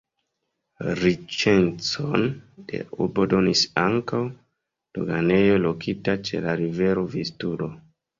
[0.99, 2.23] Riĉecon
[2.71, 4.21] de la urbo donis ankaŭ
[4.99, 7.69] doganejo lokita ĉe la rivero Vistulo.